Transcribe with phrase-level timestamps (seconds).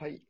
[0.00, 0.22] はい。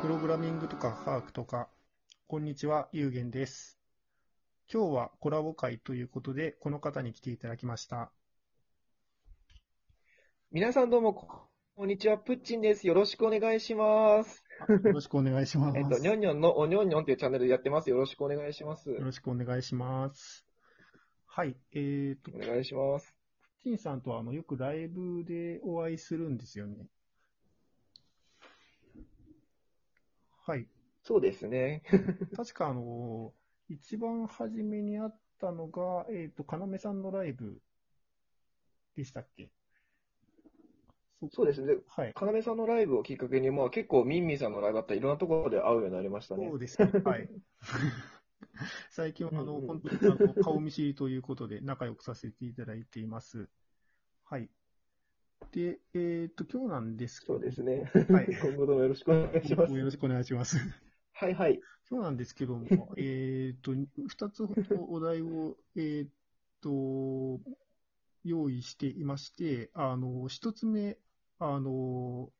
[0.00, 1.68] プログラミングとか科学とか、
[2.28, 3.80] こんにちは、ゆうげんです。
[4.72, 8.12] 今日はコラボ会ということで、この方に来ていただきました。
[10.52, 11.26] 皆さんどうも、こ
[11.74, 12.16] こんにちは。
[12.16, 12.86] プッチンです。
[12.86, 14.41] よろしくお願いします。
[14.68, 15.78] よろしくお願いします。
[15.78, 17.90] えっと、にょんにょんのおにょんにょんっていうチャンネルでやってます。
[17.90, 18.90] よろしくお願いします。
[18.90, 20.46] よろしくお願いします。
[21.26, 23.16] はい、えっ、と、お願いします。
[23.64, 26.86] ティンさんとはあのよくライブでお会いするんですよね。
[30.44, 30.68] はい。
[31.02, 31.82] そうですね。
[32.36, 33.32] 確かあの、
[33.68, 37.60] 一番初めにあったのが、えっ、と、かなめさんのライブ
[38.96, 39.50] でしたっけ？
[41.30, 41.74] そうですね。
[41.88, 42.14] はい。
[42.14, 46.56] かなめさんのライブをきっかけに、まあ結構ミンミンさんのライブだったり、いろんなところで会うようになりましたねそ。
[46.56, 46.90] うですね。
[47.04, 47.28] はい。
[48.90, 53.48] 最近は、あの、本当にあの顔見知りということで仲良くさせていただいています。
[54.24, 54.48] はい。
[55.52, 57.90] で、えっ、と、今日なんですけど、そうですね。
[58.10, 59.72] はい今後ともよろしくお願いします。
[59.72, 60.58] よろしくお願いします。
[61.12, 61.60] はいはい。
[61.90, 66.10] 今日なんですけども、えっと、二つほどお題を、えっ
[66.62, 67.40] と、
[68.24, 70.96] 用意していまして、あの、一つ目、
[71.42, 72.30] あの、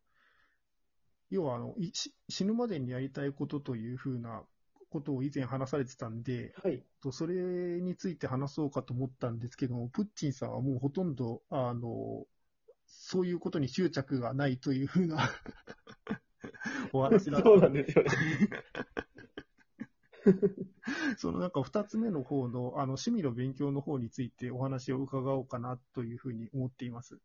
[1.31, 4.43] 要は、あの、いし死ぬまでにやりたいことというふうな
[4.91, 6.85] ことを以前話されてたんで、はい。
[7.03, 7.35] とそれ
[7.81, 12.27] について話そうかと思ったんですけども、プッチンさんはもうほとんど、あの、
[12.87, 15.31] そういうことに執着がないというふうな
[16.93, 18.11] お話だったそうなんですよね。
[21.19, 27.19] そのなんか二つ目の方の、あの、趣味の勉強の方についてお話を伺おうかなというふうに思っています。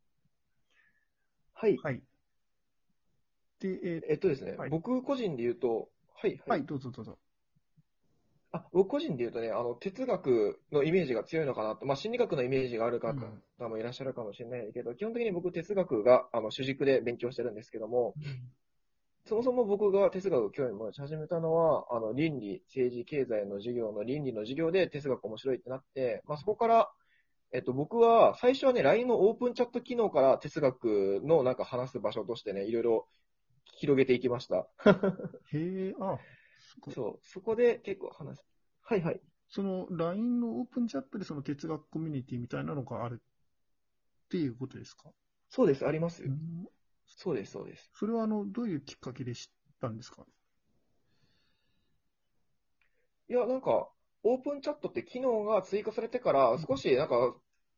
[1.59, 1.77] はい。
[1.77, 2.01] はい。
[3.59, 7.17] で、ええっとですね、はい僕個人で言うと、はい、ーはい、どうぞどうぞ。
[8.51, 18.13] あ僕個人で言うとね、あの哲学のイメージが強いのかなと、まあ、心理学のイメージがある方うんもいらっしゃるかもしれないけど、基本的に僕、哲学があの主軸で勉強してるんですけども、
[19.25, 26.89] そもそも僕が哲学を興味を持ち始めたのは、あの倫理、政治、経済の授業の倫理の授業で哲学面白いってなって、まあ、そこから、
[27.53, 33.07] えっと、僕は最初はね、LINE のオープンチャット機能から哲学のなんか話す場所としてね、いろいろ
[33.77, 34.67] 広げていきました。
[35.53, 36.19] へえ、あ、
[36.85, 38.45] そそう、そこで結構話す。
[38.81, 39.21] はいはい。
[39.49, 45.09] その LINE のオープンチャットでその哲学コミュニティみたいなのがあるっていうことですか？
[45.49, 46.29] そうです、ありますよ。
[46.29, 46.67] うん
[47.09, 47.89] そうです、そうです。
[47.93, 50.25] それはあの、どういうきっかけで知ったんですか？
[53.29, 53.89] いや、なんか、
[54.33, 57.35] オープンチャットって機能が追加されてから、少し、なんか、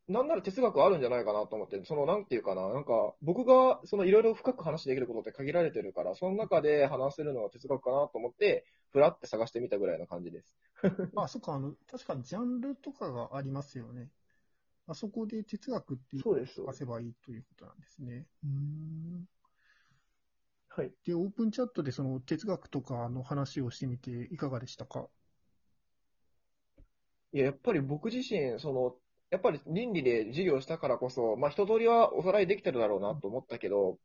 [0.07, 10.57] なんなら哲学あるんじゃないかなと思って、その、なんていうかな、なんか、僕が、その、いろいろ深く話できることって限られてるから、その中で話せるのは哲学かなと思って、ふらって探してみたぐらいの感じです。
[11.15, 14.09] あ、そっか、あの、確かにジャンルとかがありますよね。
[14.87, 16.73] あそこで哲学っていうそうです、そう探。
[16.73, 18.27] せばいいということなんですね。
[18.43, 19.27] うーん
[20.69, 20.93] はい。
[21.05, 25.09] で、オープンチャットでその哲学とかの話をしてみていかがでしたか？
[27.33, 28.95] いや、やっぱり僕自身、その、
[29.29, 33.99] やっぱり倫理で授業したからこそ、まあ一通りはおさらいできてるだろうなと思ったけど、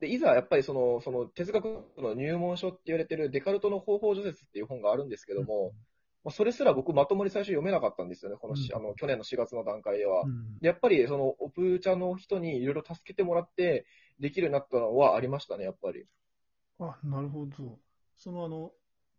[0.00, 1.64] で、いざやっぱりその、その哲学
[1.98, 5.72] の入門書って言われてるデカルトの方法除雪っていう本があるんですけども、
[6.24, 10.22] まあ、それすら僕まともに最初読めなかったんですよね、このし、うんあの、去年の4月の段階では。
[10.22, 13.86] うんやっぱりその、オプチャの人にいろいろ助けてもらって、
[14.18, 16.06] できるようになったのはありましたね、やっぱり。
[16.78, 17.78] あ、なるほど。
[18.16, 18.72] そのあの、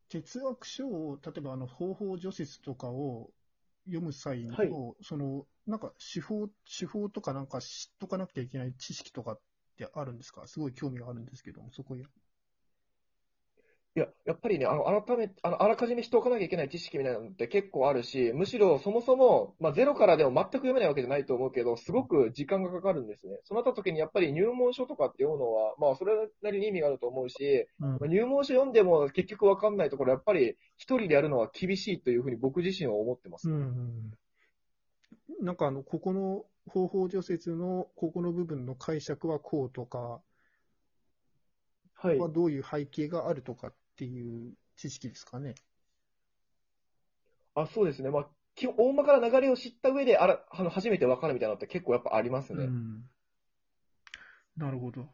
[0.10, 3.32] 哲学書を、例えばあの、方法除雪とかを
[3.88, 4.70] 読む際の、はい
[5.02, 6.48] その、なんか手法、
[6.80, 9.40] 手法とかなんか知っとかなきゃいけない知識とかっ
[9.78, 10.48] てあるんですか？
[10.48, 12.04] すごい興味があるんですけども、そこへ。
[13.98, 23.40] いや、やっぱりね、あの、改め、あの、あらかじめしておかなきゃいけない知識みたいなのって結構あるし、むしろそもそも、まあ、ゼロからでも全く読めないわけじゃないと思うけど、すごく時間がかかるんですね。
[23.44, 26.14] そうなった時にやっぱり入門書とかって読むのは、まあ、それ
[26.44, 33.50] なりに意味があると思うし、うんまあ入門書読んでも結局わかんないところ、やっぱり一人でやるのは厳しいというふうに僕自身は思ってます。
[33.50, 34.14] うんうん
[35.42, 40.22] なんかあの、ここの方法除雪のここの部分の解釈はこうとか、
[42.00, 42.20] はい。
[42.20, 45.56] はどういう背景があるとかっていう知識ですかね。
[47.56, 48.10] あ、そうですね。
[48.12, 52.66] まあ、基本、大まかな流れを知った上で、あら、あの、初めてわかるみたいなのって結構やっぱありますね。
[52.66, 53.10] うん。
[54.56, 55.08] なるほど。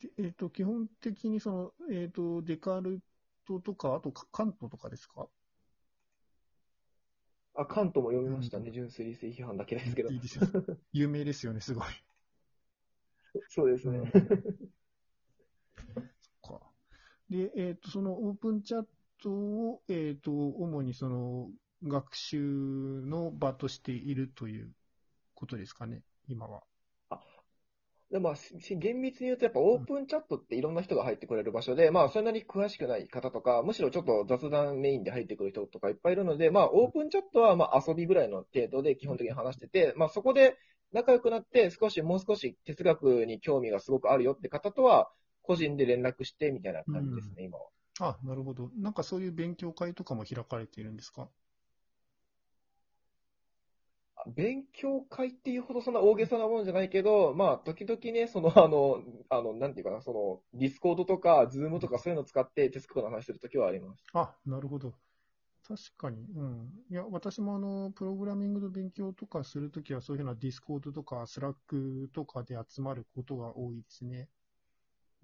[0.00, 3.00] でえっ、と、基本的にその、えっ、と、デカル
[3.46, 5.28] トとか、あとカカントとかですか？
[7.54, 8.66] あ、カントも読みましたね。
[8.66, 10.16] うん純粋理性批判だけですけどい。
[10.16, 10.46] いですよ。
[10.92, 11.84] 有名ですよね、すごい。
[13.48, 14.10] そうですね。
[14.10, 14.18] か。
[17.30, 18.86] で、えっ、と、そのオープンチャッ
[19.22, 21.48] トを、えっ、と、主にその
[21.82, 24.70] 学習の場としているという
[25.34, 26.62] ことですかね、今は。
[28.10, 40.56] でまあ、し厳密に言うと、やっぱオープンチャットっていろんな人が入ってくれる場所で、まあ、そんなに詳しくない方とか、むしろちょっと雑談メインで入ってくる人とかいっぱいいるので、まあ、オープンチャットは、まあ、遊びぐらいの程度で基本的に話してて、まあ、そこで
[40.92, 45.10] 仲良くなって、少し、もう少し哲学に興味がすごくあるよって方とは、
[45.46, 47.64] 個人で連絡してみたいな感じですね、うん、今は。
[48.00, 48.70] あ、なるほど。
[48.76, 51.28] なんかそういう勉強会とかも開かれているんですか？
[54.34, 64.04] 勉強会っていうほどそんな大げさなもんじゃないけど、まあ、時々ね、その、あの、あの、なんていうかな、その、 Discord とか、 Zoom とかそういうのを使って哲学の話するときはあります。
[64.14, 64.94] あ、なるほど。
[65.68, 66.24] 確かに。
[66.34, 66.70] うん。
[66.90, 74.28] いや、私もあの、プログラミングの勉強とかするときは、そういうふうな Discord とか、 Slack とかで集まることが多いですね。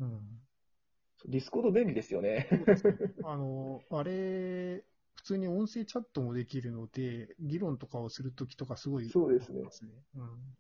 [0.02, 0.20] うん。
[1.26, 2.49] Discord 便利ですよね。
[3.25, 4.84] あの、あれ、
[5.14, 9.62] 普通に音声チャットもできるので、議論とかをするときとかすごい、そうですね。
[10.16, 10.56] うん。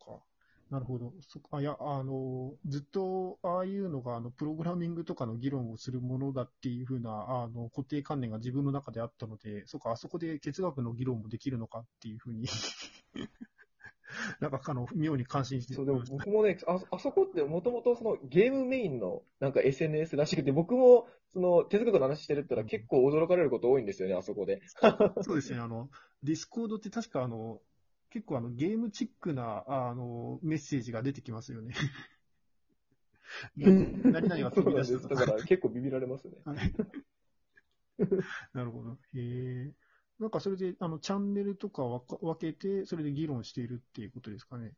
[0.00, 0.22] か。
[0.70, 1.12] なるほど。
[1.28, 7.10] そあいや、あの、ずっとああいうのが、あの、プログラミングとかの議論をするものだっていうふうな、
[7.42, 12.46] あの、固定観念が自分の中であったので、そっか、あそこで哲学の議論もできるのかっていうふうに
[14.62, 24.62] かあの、妙に感心してそう、でも僕もね、ああそこってもともとそのゲームメインのなんか SNS らしくて、僕もその哲学の話してるったら結構驚かれること多いんですよね、あそこで。
[25.22, 25.88] そうですね、あの、
[26.22, 27.60] Discord って確かあの、
[28.10, 31.74] 結構あの、ゲームチックな、あの、メッセージが出てきますよね。
[33.56, 36.34] 何々は飛び出しただから結構ビビられますね。
[38.52, 38.98] なるほど。
[39.14, 39.72] へえ。
[40.22, 44.72] なんかそれで、あの、チャンネルとか分けて、それで議論しているっていうことですかね。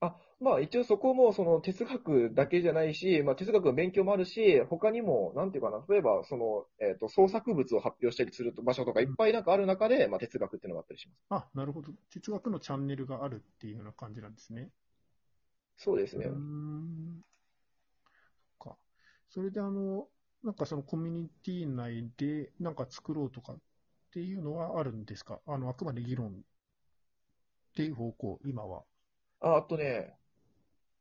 [0.00, 11.18] あ、まあ一応そこもその哲学だけじゃないし、まあ哲学の勉強もあるし、他にも、なんていうかな、例えばその、えっ、ー、と、創作物を発表したりする場所とかいっぱいなんかある中で、うん、まあ哲学っていうのがあったりします。
[11.30, 11.90] あ、なるほど。
[12.12, 14.70] 哲学のチャンネルがあるっていうような感じなんですね。
[15.78, 16.26] そうですね。
[16.26, 17.24] うん。
[18.60, 18.76] そっか。
[19.30, 20.06] それであの、
[20.46, 23.56] なんかそのコミュニティ内でなんか作ろうとかっ
[24.12, 25.40] ていうのはあるんですか？
[25.44, 26.30] あの、あくまで議論っ
[27.74, 28.84] ていう方向、今は。
[29.40, 30.14] ああとね、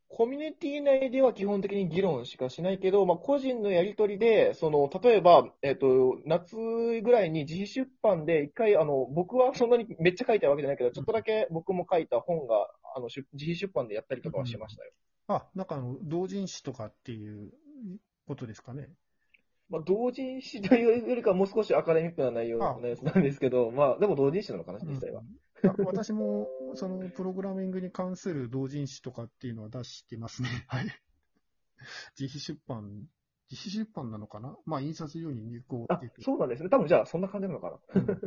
[0.07, 14.91] コミュニティ内では基本的に議論しかしないけど、まあ、個人のやりとりで、その、例えば、えっ、と、夏ぐらいに自費出版で一回、あの、僕はそんなにめっちゃ書いたわけじゃないけど、ちょっとだけ僕も書いた本が、あの、自費出版でやったりとかはしましたよ。
[15.29, 17.51] うん、あ、なんかあの、同人誌とかっていう
[18.27, 18.89] ことですかね？
[19.69, 25.21] まあ、同人誌というよりかはもう少しアカデミックな内容のやつなんですけど、まあ、でも同人誌なのかな、実際は。
[25.63, 30.49] うん、私も、その、プログラミングに関する同人誌とかっていうのは出してますね。
[30.67, 30.85] はい。
[32.19, 33.07] 自費出版、
[33.49, 34.55] 自費出版なのかな？
[34.65, 36.69] まあ、印刷用に入稿あ、そうなんですね。
[36.69, 38.01] 多分じゃあ、そんな感じなのかな。
[38.01, 38.21] うん、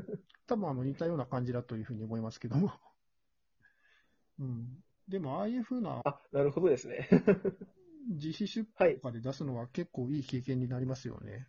[0.46, 2.72] 多分、あの、似たような感じだというふうに思いますけども。
[4.40, 4.82] うん。
[5.08, 6.02] でも、ああいうふうな。
[6.04, 7.08] あ、なるほどですね。
[8.08, 11.46] 自費出版とかで出すのは結構いい経験になりますよね。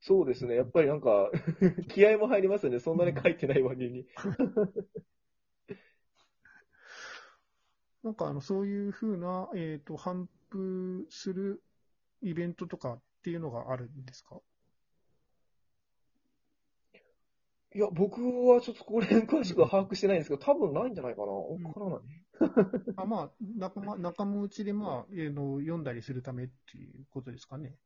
[0.00, 0.54] そうですね。
[0.54, 1.30] やっぱりなんか
[1.88, 2.78] 気合も入りますよね。
[2.78, 4.06] そんなに書いてない割に。
[8.04, 11.62] なんかあの、そういうふうな、えっ、ー、と、反布する
[12.22, 14.40] イベントとかっていうのがあるんですか？
[17.74, 21.32] いや、僕はちょっとこれ 詳しくは把握してないんですけど、多分ないんじゃないかな。
[21.32, 22.00] わからない。
[22.96, 27.76] あまあ、仲間、仲間内で、まあ、えー、の、読んだりするためっていうことですかね。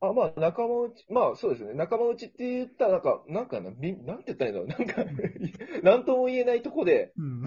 [0.00, 1.74] あ、まあ、仲間内、まあ、そうですね。
[1.74, 4.66] 仲間内って言ったら、なんか、なんかな、み、なんて言ったらいいの？
[4.66, 5.04] なんか、
[5.82, 7.44] なんとも言えないとこで、うん、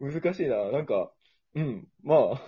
[0.12, 0.70] 難しいな。
[0.70, 1.12] なんか、
[1.54, 2.42] うん、まあ、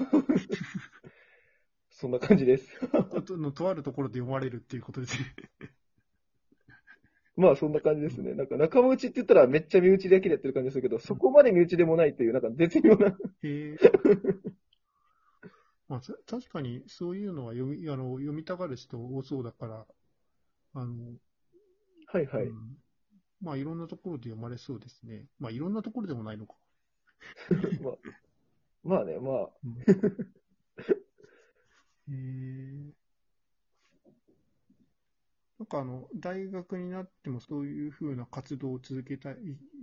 [1.91, 2.81] そんな感じです。
[3.25, 5.25] とのとあるところで読まれるっていうことですね。
[7.37, 8.35] まあそんな感じですね。
[8.35, 13.09] なんか仲間内って言ったらめっちゃ身内だけでやってる感じですけど、そこまで身内でもないという、なんか絶妙な。
[13.09, 13.13] へ
[13.43, 13.77] え。
[15.89, 19.87] まあ、確かにそういうのは読みあの読みたがる人多そうだから、
[20.75, 21.15] あの、
[22.07, 22.79] はいはい、うん。
[23.41, 25.27] まあいろんなところで読まれそうですね。
[25.39, 26.55] まあいろんなところでもないのか。
[27.83, 27.95] まあ、
[28.83, 29.51] まあね、まあ。
[29.65, 29.73] うん、
[32.09, 33.04] へえ。
[35.65, 39.37] なんかあの、大学になってもそういうふうな活動を続けたい、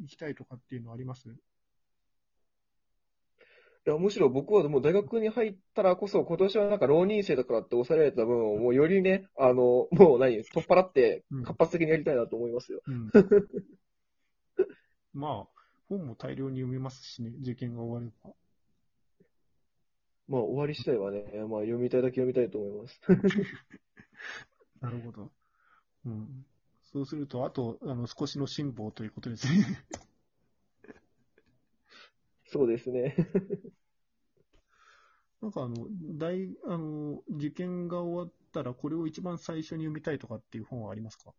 [0.03, 1.27] いきたいとかっていうのはあります？
[1.27, 1.31] い
[3.89, 12.81] や、むしろ僕はもう大学に入ったらこそ、今年はなんか浪人生だからって抑えられた分を、もうよりね、あの、もう何、取っ払って活発的にやりたいなと思いますよ。
[12.85, 13.11] うんうん、
[15.13, 15.49] まあ、
[15.89, 18.35] 本も大量に読めますしね、受験が終われば。
[20.27, 23.01] まあ、終わり次第はね、まあ、読みたいだけ読みたいと思います。
[24.79, 25.31] なるほど。
[26.05, 26.45] うん。
[26.83, 29.85] そうすると、あと、あの、少しの辛抱ということですね。
[32.45, 33.15] そうですね。
[35.41, 41.33] なんかあの、大、あの、受験が終わったら、これを一番最初に読みたいとかっていう本はありますか？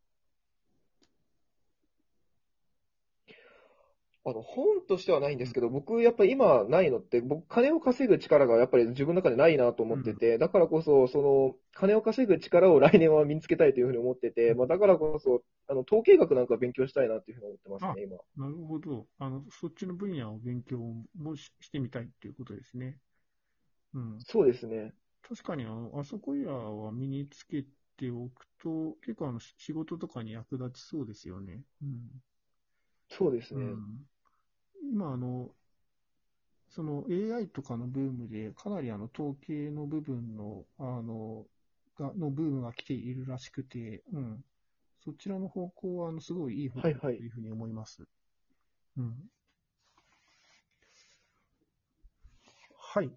[4.25, 18.17] あの、本としてはないんですけど、僕、やっぱり今ないのって、僕、金を稼ぐ力がやっぱり自分の中でないなと思ってて、だからこそ、その、金を稼ぐ力を来年は身につけたいというふうに思ってて、まあ、だからこそ、あの、統計学なんか勉強したいなっていうふうに思ってますね、今。
[18.37, 19.09] なるほど。
[19.19, 20.79] あの、そっちの分野を勉強
[21.17, 22.99] もししてみたいっていうことですね。
[23.95, 24.19] うん。
[24.26, 24.95] そうですね。
[25.23, 27.64] 確かに、あの、あそこいらは身につけ
[27.97, 31.62] ておくと、結構あの、し仕事とかに役立ちそうですよね。
[31.83, 32.23] うん。
[33.09, 33.61] そうですね。
[33.62, 34.07] うん、
[34.83, 35.51] 今、あの、
[36.71, 41.45] その AI とかのブームで、かなりあの統計の部分の、あの、
[41.99, 44.45] が、のブームが来ているらしくて、うん。
[45.05, 48.05] そちらの方向は、あの、すごいいい方向だというふうに思います。
[48.97, 49.15] うん。
[52.79, 53.11] はい。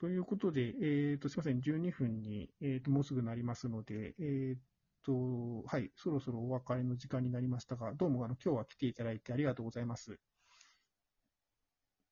[0.00, 4.60] ということで、えっ、と、すいません、12分に、えっ、と、もうすぐなりますので、えっ、
[5.04, 10.18] と、はい、そろそろお別れの時間になりましたが、どうもあの今日は来ていただいてありがとうございます。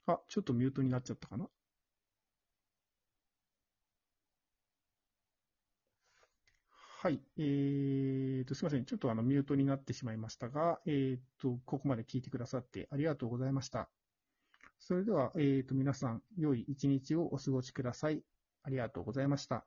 [0.07, 1.49] あ、ちょっとミュートになっちゃったかな？
[7.03, 8.85] はい、えーと、すみません。
[8.85, 13.89] ちょっとあのミュートになってしまいましたが、えーと、ここまで聞いてくださってありがとうございました。
[14.79, 18.23] それでは、えーと、皆さん、良い一日をお過ごしください。
[18.63, 19.65] ありがとうございました。